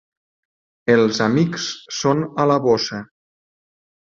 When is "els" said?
0.93-1.19